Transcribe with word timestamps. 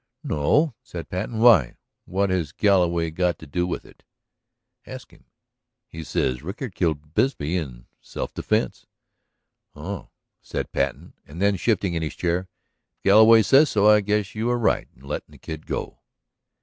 "No," 0.23 0.73
said 0.81 1.09
Patten. 1.09 1.37
"Why? 1.37 1.75
What 2.05 2.31
has 2.31 2.53
Galloway 2.53 3.11
got 3.11 3.37
to 3.37 3.45
do 3.45 3.67
with 3.67 3.85
it?" 3.85 4.01
"Ask 4.83 5.11
him. 5.11 5.25
He 5.87 6.03
says 6.03 6.41
Rickard 6.41 6.73
killed 6.73 7.13
Bisbee 7.13 7.55
in 7.55 7.85
self 7.99 8.33
defense." 8.33 8.87
"Oh," 9.75 10.09
said 10.41 10.71
Patten. 10.71 11.13
And 11.27 11.39
then, 11.39 11.55
shifting 11.55 11.93
in 11.93 12.01
his 12.01 12.15
chair: 12.15 12.47
"If 12.95 13.03
Galloway 13.03 13.43
says 13.43 13.69
so, 13.69 13.87
I 13.87 14.01
guess 14.01 14.33
you 14.33 14.49
are 14.49 14.57
right 14.57 14.87
in 14.95 15.03
letting 15.03 15.33
the 15.33 15.37
Kid 15.37 15.67
go." 15.67 15.99